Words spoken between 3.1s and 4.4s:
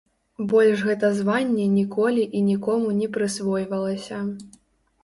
прысвойвалася.